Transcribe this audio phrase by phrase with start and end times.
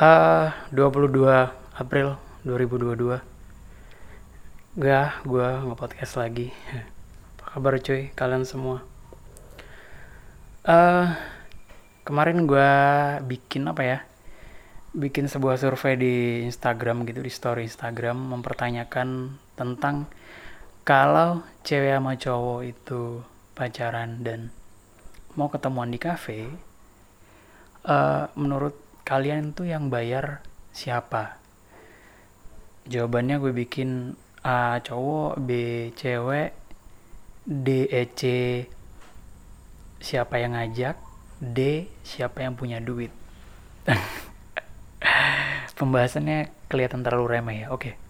[0.00, 1.28] Eh, 22
[1.76, 2.16] April
[2.48, 3.20] 2022
[4.80, 6.48] Gak, gue nge-podcast lagi.
[7.36, 8.80] Apa kabar cuy, kalian semua?
[10.64, 11.04] Eh,
[12.00, 12.72] Kemarin gue
[13.28, 13.98] bikin apa ya?
[14.96, 20.08] Bikin sebuah survei di Instagram gitu, di story Instagram Mempertanyakan tentang
[20.80, 23.20] Kalau cewek sama cowok itu
[23.52, 24.48] pacaran dan
[25.36, 26.48] mau ketemuan di cafe
[27.84, 31.40] eh, Menurut kalian tuh yang bayar siapa?
[32.88, 35.50] Jawabannya gue bikin A cowok, B
[35.94, 36.56] cewek,
[37.44, 38.22] D EC
[40.00, 40.96] siapa yang ngajak,
[41.38, 43.12] D siapa yang punya duit.
[45.78, 47.66] Pembahasannya kelihatan terlalu remeh ya.
[47.72, 48.00] Oke.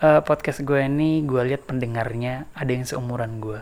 [0.00, 3.60] Eh, podcast gue ini gue lihat pendengarnya ada yang seumuran gue.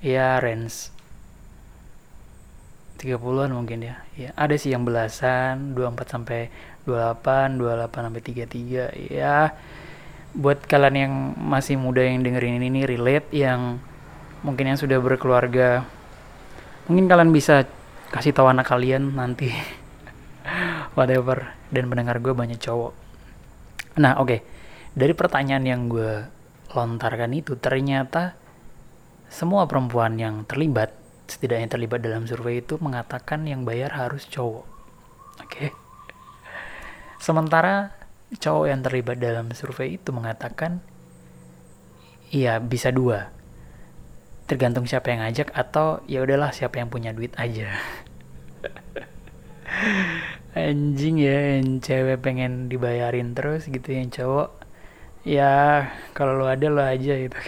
[0.00, 0.99] Ya range
[3.00, 3.96] 30-an mungkin ya.
[4.12, 6.52] Ya, ada sih yang belasan, 24 sampai
[6.84, 8.92] 28, 28 sampai 33.
[9.08, 9.56] Ya,
[10.36, 13.82] buat kalian yang masih muda yang dengerin ini relate yang
[14.46, 15.84] mungkin yang sudah berkeluarga
[16.86, 17.66] mungkin kalian bisa
[18.14, 19.50] kasih tahu anak kalian nanti
[20.96, 22.94] whatever dan pendengar gue banyak cowok
[23.98, 24.38] nah oke
[24.94, 26.30] dari pertanyaan yang gue
[26.72, 28.38] lontarkan itu ternyata
[29.26, 30.94] semua perempuan yang terlibat
[31.30, 34.66] setidaknya terlibat dalam survei itu mengatakan yang bayar harus cowok.
[35.40, 35.70] Oke.
[37.22, 37.94] Sementara
[38.34, 40.82] cowok yang terlibat dalam survei itu mengatakan
[42.34, 43.30] iya bisa dua.
[44.50, 47.70] Tergantung siapa yang ngajak atau ya udahlah siapa yang punya duit aja.
[50.58, 54.50] Anjing ya yang cewek pengen dibayarin terus gitu yang cowok
[55.22, 57.38] ya kalau lo ada lo aja gitu.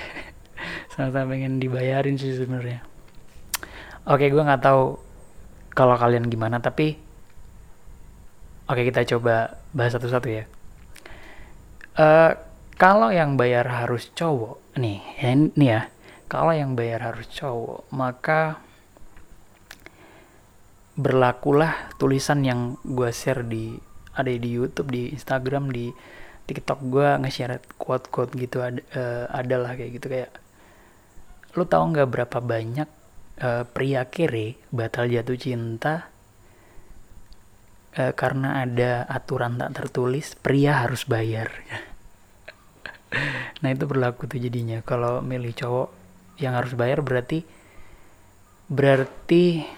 [0.95, 2.92] Sama-sama pengen dibayarin sih sebenarnya
[4.07, 4.99] oke gue nggak tahu
[5.73, 6.99] kalau kalian gimana tapi
[8.69, 10.45] oke kita coba bahas satu-satu ya.
[11.93, 12.33] Eh,
[12.77, 15.83] kalau yang bayar harus cowok nih ya ini ya.
[16.29, 18.61] Kalau yang bayar harus cowok maka
[20.97, 23.77] berlakulah tulisan yang gue share di
[24.13, 25.89] ada di YouTube di Instagram di
[26.45, 30.31] TikTok gue nge-share quote-quote gitu ada eh, adalah kayak gitu kayak
[31.57, 32.89] lu tahu nggak berapa banyak
[33.43, 36.07] eh, pria kere batal jatuh cinta
[37.99, 41.51] eh, karena ada aturan tak tertulis pria harus bayar.
[43.61, 44.81] Nah itu berlaku tuh jadinya.
[44.81, 45.89] Kalau milih cowok
[46.41, 47.45] yang harus bayar berarti
[48.73, 49.69] berarti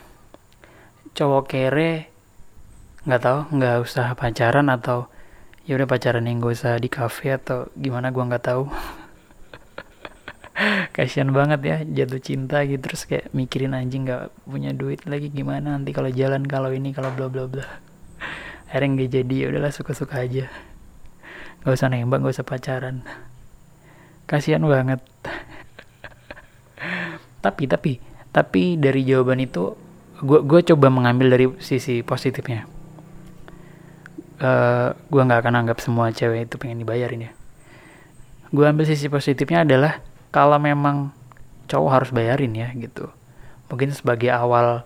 [1.18, 1.92] cowok kere
[3.04, 5.10] nggak tahu nggak usah pacaran atau
[5.64, 8.64] ya udah pacaran yang gak usah di cafe atau gimana gua nggak tahu
[10.94, 15.74] kasihan banget ya jatuh cinta gitu terus kayak mikirin anjing nggak punya duit lagi gimana
[15.74, 17.66] nanti kalau jalan kalau ini kalau bla bla bla.
[18.70, 20.46] Akhirnya nggak jadi ya udahlah suka suka aja.
[21.66, 23.02] Nggak usah nembak nggak usah pacaran.
[24.30, 25.02] Kasihan banget.
[27.44, 28.00] Tapi tapi
[28.32, 29.76] tapi dari jawaban itu
[30.24, 32.64] gue gue coba mengambil dari sisi positifnya.
[34.40, 37.32] Eh gue nggak akan anggap semua cewek itu pengen dibayarin ya.
[38.48, 40.00] Gue ambil sisi positifnya adalah
[40.34, 41.14] kalau memang
[41.70, 43.06] cowok harus bayarin ya gitu.
[43.70, 44.82] Mungkin sebagai awal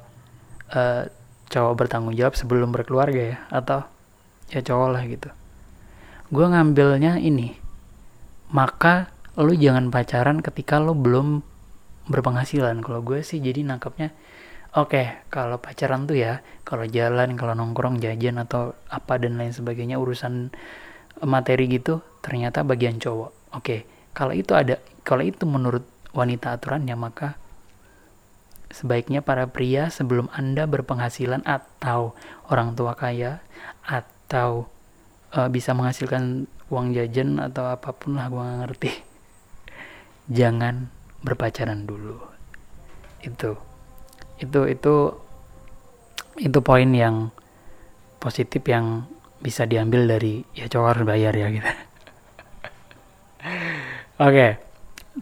[0.77, 1.09] eh,
[1.49, 3.89] cowok bertanggung jawab sebelum berkeluarga ya atau
[4.53, 5.33] ya cowok lah gitu.
[6.29, 7.57] Gue ngambilnya ini
[8.53, 9.09] maka
[9.41, 11.41] lu jangan pacaran ketika lu belum
[12.13, 12.85] berpenghasilan.
[12.85, 14.13] Kalau gue sih jadi nangkapnya
[14.77, 19.97] oke kalau pacaran tuh ya kalau jalan kalau nongkrong jajan atau apa dan lain sebagainya
[19.97, 20.53] urusan
[21.25, 23.57] materi gitu ternyata bagian cowok.
[23.57, 27.39] Oke kalau itu ada kalau itu menurut wanita aturannya maka
[28.75, 32.19] sebaiknya para pria sebelum anda berpenghasilan atau
[32.51, 33.39] orang tua kaya
[33.87, 34.67] atau
[35.31, 38.93] eh, bisa menghasilkan uang jajan atau apa pun lah gue ngerti.
[40.43, 40.91] Jangan
[41.23, 42.19] berpacaran dulu.
[43.23, 43.55] Itu
[44.43, 44.95] itu itu
[46.39, 47.31] itu poin yang
[48.19, 49.07] positif yang
[49.39, 51.88] bisa diambil dari ya cowok harus bayar ya gitu
[54.19, 54.49] oke.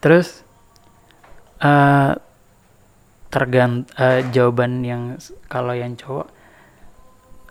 [0.00, 0.44] Terus
[1.60, 2.12] eh
[3.32, 6.28] tergant eh, jawaban yang kalau yang cowok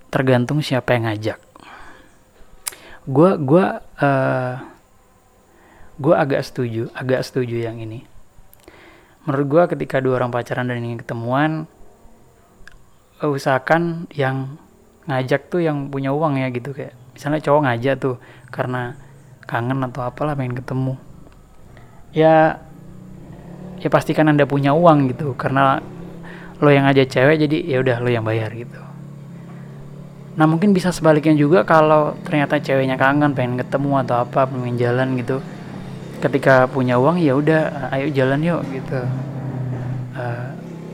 [0.10, 1.40] tergantung siapa yang ngajak.
[3.06, 3.66] Gua gua
[4.02, 4.56] eh
[5.96, 8.06] gua agak setuju agak setuju yang ini.
[9.26, 11.66] Menurut gua ketika dua orang pacaran dan ingin ketemuan
[13.24, 14.60] usahakan yang
[15.06, 18.16] ngajak tuh yang punya uang ya gitu kayak misalnya cowok ngajak tuh
[18.50, 18.98] karena
[19.46, 20.98] kangen atau apalah pengen ketemu
[22.16, 22.58] ya
[23.78, 25.36] ya pastikan anda punya uang gitu.
[25.36, 25.84] Karena
[26.64, 28.80] lo yang ngajak cewek jadi ya udah lo yang bayar gitu.
[30.36, 35.16] Nah mungkin bisa sebaliknya juga kalau ternyata ceweknya kangen pengen ketemu atau apa pengen jalan
[35.16, 35.40] gitu.
[36.20, 39.00] Ketika punya uang ya udah ayo jalan yuk gitu.
[40.16, 40.52] Uh,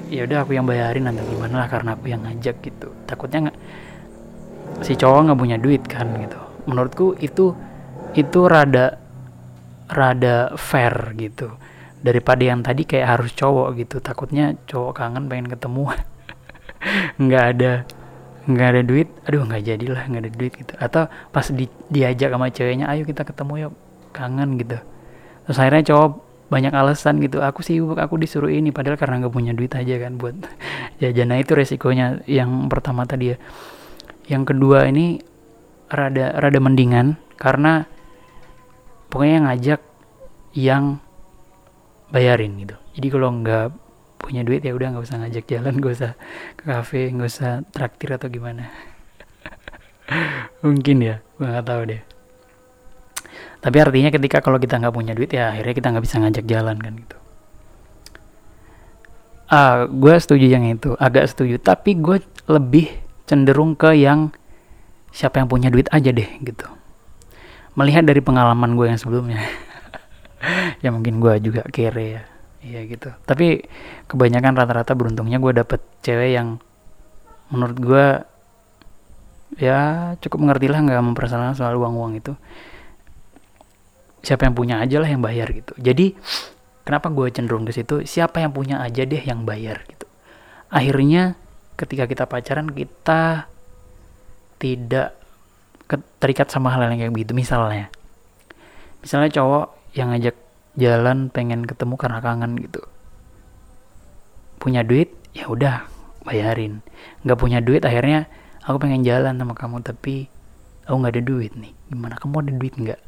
[0.09, 2.94] ya udah aku yang bayarin atau gimana lah karena aku yang ngajak gitu.
[3.09, 3.57] Takutnya nggak
[4.85, 6.38] si cowok nggak punya duit kan gitu.
[6.69, 7.57] Menurutku itu
[8.13, 9.00] itu rada
[9.91, 11.51] rada fair gitu.
[12.01, 13.99] Daripada yang tadi kayak harus cowok gitu.
[14.01, 15.91] Takutnya cowok kangen pengen ketemu.
[17.21, 17.73] Nggak ada
[18.41, 19.07] nggak ada duit.
[19.29, 20.73] Aduh nggak jadilah nggak ada duit gitu.
[20.81, 23.73] Atau pas di, diajak sama ceweknya ayo kita ketemu yuk.
[24.11, 24.81] Kangen gitu.
[25.45, 26.09] Terus akhirnya cowok
[26.49, 27.39] banyak alasan gitu.
[27.45, 28.73] Aku sibuk aku disuruh ini.
[28.73, 30.35] Padahal karena nggak punya duit aja kan buat
[31.01, 31.27] jajan.
[31.29, 33.37] Nah itu resikonya yang pertama tadi ya.
[34.25, 35.21] Yang kedua ini
[35.94, 37.21] rada rada mendingan.
[37.37, 37.85] Karena
[39.11, 39.81] pokoknya yang ngajak
[40.55, 40.83] yang
[42.15, 42.75] bayarin gitu.
[42.95, 43.67] Jadi kalau nggak
[44.23, 46.11] punya duit ya udah nggak usah ngajak jalan nggak usah
[46.55, 48.71] ke kafe nggak usah traktir atau gimana.
[50.65, 52.01] Mungkin ya gue nggak tahu deh.
[53.61, 56.77] Tapi artinya ketika kalau kita nggak punya duit ya akhirnya kita nggak bisa ngajak jalan
[56.79, 57.17] kan gitu.
[59.51, 61.59] Ah gue setuju yang itu agak setuju.
[61.59, 62.87] Tapi gue lebih
[63.27, 64.31] cenderung ke yang
[65.11, 66.81] siapa yang punya duit aja deh gitu
[67.75, 69.41] melihat dari pengalaman gue yang sebelumnya.
[70.81, 72.23] Ya mungkin gue juga kere ya.
[72.65, 73.13] Iya gitu.
[73.29, 73.62] Tapi
[74.09, 76.57] kebanyakan rata-rata beruntungnya gue dapet cewek yang
[77.53, 78.06] menurut gue
[79.62, 79.79] ya
[80.18, 82.33] cukup mengerti lah nggak mempersalahkan soal uang-uang itu.
[84.25, 85.77] Siapa yang punya aja lah yang bayar gitu.
[85.77, 86.18] Jadi
[86.81, 88.01] kenapa gue cenderung ke situ?
[88.01, 90.09] Siapa yang punya aja deh yang bayar gitu.
[90.73, 91.38] Akhirnya
[91.77, 93.45] ketika kita pacaran kita
[94.57, 95.20] tidak
[96.21, 97.91] terikat sama hal yang kayak begitu misalnya.
[99.01, 99.65] Misalnya cowok
[99.97, 100.38] yang ngajak
[100.77, 102.79] jalan pengen ketemu karena kangen gitu.
[104.61, 105.89] Punya duit ya udah
[106.23, 106.85] bayarin.
[107.25, 108.29] Nggak punya duit akhirnya
[108.63, 110.29] aku pengen jalan sama kamu tapi
[110.85, 111.73] aku nggak ada duit nih.
[111.89, 112.15] Gimana?
[112.15, 113.01] Kamu ada duit nggak?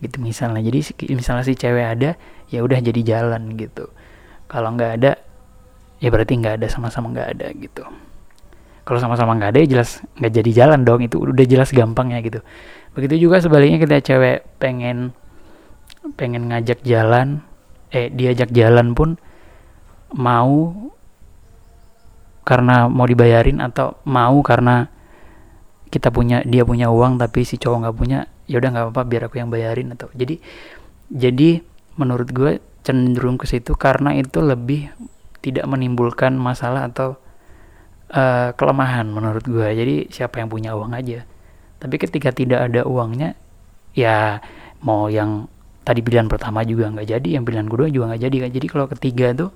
[0.00, 0.62] Gitu misalnya.
[0.62, 2.14] Jadi misalnya si cewek ada
[2.48, 3.90] ya udah jadi jalan gitu.
[4.48, 5.18] Kalau nggak ada
[5.98, 7.82] ya berarti nggak ada sama-sama nggak ada gitu
[8.88, 12.24] kalau sama-sama nggak ada ya jelas nggak jadi jalan dong itu udah jelas gampang ya
[12.24, 12.40] gitu.
[12.96, 15.12] Begitu juga sebaliknya kita cewek pengen
[16.16, 17.44] pengen ngajak jalan
[17.92, 19.20] eh diajak jalan pun
[20.16, 20.72] mau
[22.48, 24.88] karena mau dibayarin atau mau karena
[25.92, 28.18] kita punya dia punya uang tapi si cowok nggak punya
[28.48, 30.40] ya udah nggak apa-apa biar aku yang bayarin atau jadi
[31.12, 31.60] jadi
[32.00, 34.88] menurut gue cenderung ke situ karena itu lebih
[35.44, 37.20] tidak menimbulkan masalah atau
[38.12, 41.24] uh, kelemahan menurut gue jadi siapa yang punya uang aja.
[41.78, 43.38] Tapi ketika tidak ada uangnya
[43.94, 44.42] ya
[44.82, 45.46] mau yang
[45.82, 48.50] tadi pilihan pertama juga nggak jadi yang pilihan kedua juga nggak jadi kan.
[48.52, 49.50] Jadi kalau ketiga tuh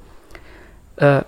[1.00, 1.22] uh,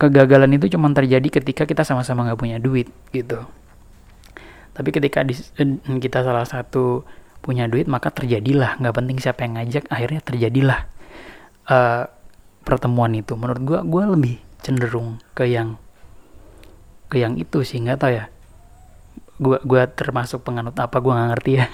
[0.00, 3.44] kegagalan itu cuma terjadi ketika kita sama-sama nggak punya duit gitu.
[4.72, 5.36] Tapi ketika di,
[6.00, 7.04] kita salah satu
[7.44, 8.80] punya duit maka terjadilah.
[8.80, 10.80] Nggak penting siapa yang ngajak akhirnya terjadilah
[11.68, 12.08] uh,
[12.64, 13.36] pertemuan itu.
[13.36, 14.34] Menurut gue gue lebih
[14.64, 15.76] cenderung ke yang
[17.10, 18.30] ke yang itu sih nggak tau ya.
[19.42, 21.66] Gue gua termasuk penganut apa gue nggak ngerti ya.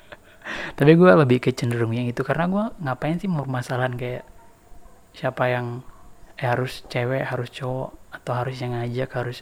[0.78, 4.26] Tapi gue lebih ke cenderung yang itu karena gue ngapain sih permasalahan kayak
[5.14, 5.86] siapa yang
[6.34, 9.38] eh, harus cewek harus cowok atau harus yang ngajak harus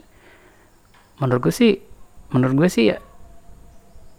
[1.18, 1.72] menurut gue sih
[2.30, 2.98] menurut gue sih ya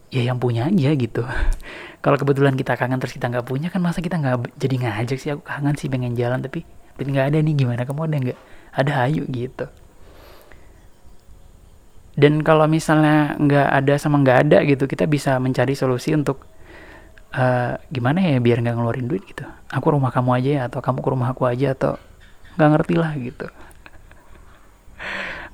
[0.09, 1.21] ya yang punya aja gitu.
[2.03, 5.29] Kalau kebetulan kita kangen terus kita nggak punya kan masa kita nggak jadi ngajak sih?
[5.37, 6.65] Aku kangen sih pengen jalan tapi
[6.97, 8.39] nggak ada nih gimana kamu ada nggak?
[8.75, 9.65] Ada ayo gitu
[12.15, 16.47] dan kalau misalnya nggak ada sama nggak ada gitu kita bisa mencari solusi untuk
[17.35, 19.43] uh, gimana ya biar nggak ngeluarin duit gitu.
[19.67, 21.99] Aku rumah kamu aja ya atau kamu ke rumah aku aja atau
[22.55, 23.47] nggak ngerti lah gitu.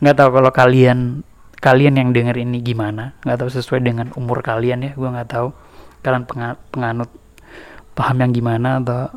[0.02, 1.00] Nggak tahu kalau kalian
[1.62, 3.18] kalian yang denger ini gimana.
[3.26, 5.50] Nggak tahu sesuai dengan umur kalian ya gue nggak tahu.
[6.06, 6.26] Kalian
[6.70, 7.10] penganut
[7.98, 9.10] paham yang gimana atau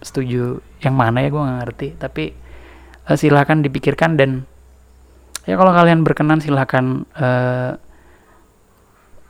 [0.00, 1.88] setuju yang mana ya gue nggak ngerti.
[2.00, 2.24] Tapi
[3.04, 4.48] uh, silahkan dipikirkan dan
[5.48, 7.76] ya kalau kalian berkenan silahkan uh,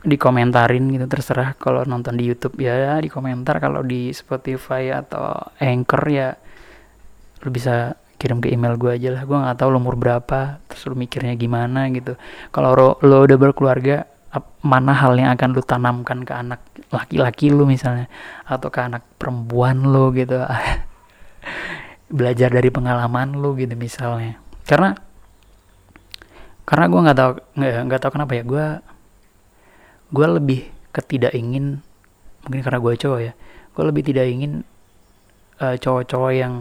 [0.01, 1.05] dikomentarin gitu.
[1.05, 6.33] Terserah kalau nonton di YouTube ya di komentar kalau di Spotify atau Anchor ya
[7.41, 9.23] lu bisa kirim ke email gue aja lah.
[9.25, 12.17] Gue nggak tahu lo umur berapa terus lu mikirnya gimana gitu.
[12.53, 14.05] Kalau lo, lo udah berkeluarga
[14.63, 16.61] mana hal yang akan lu tanamkan ke anak
[16.93, 18.09] laki-laki lu misalnya?
[18.45, 20.37] Atau ke anak perempuan lu gitu.
[22.17, 24.37] Belajar dari pengalaman lu gitu misalnya.
[24.65, 24.93] Karena
[26.65, 28.65] karena gue nggak tahu nggak tahu kenapa ya gue
[30.11, 31.79] gue lebih ketidak ingin
[32.45, 33.33] mungkin karena gue cowok ya
[33.71, 34.67] gue lebih tidak ingin
[35.63, 36.53] uh, cowok-cowok yang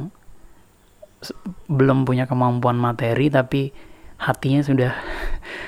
[1.69, 3.75] belum punya kemampuan materi tapi
[4.17, 4.93] hatinya sudah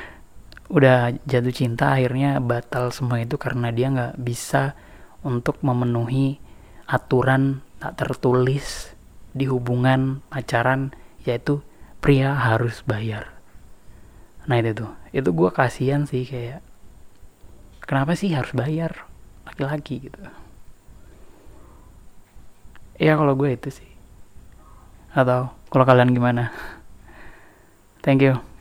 [0.77, 4.73] udah jatuh cinta akhirnya batal semua itu karena dia nggak bisa
[5.21, 6.41] untuk memenuhi
[6.89, 8.95] aturan tak tertulis
[9.33, 10.93] di hubungan pacaran
[11.25, 11.61] yaitu
[12.01, 13.42] pria harus bayar
[14.47, 14.93] nah itu tuh.
[15.15, 16.61] Itu gue kasihan sih kayak
[17.83, 19.07] kenapa sih harus bayar
[19.49, 20.21] laki-laki gitu.
[23.01, 23.91] Ya kalau gue itu sih.
[25.13, 26.55] Atau kalau kalian gimana?
[28.03, 28.52] Thank you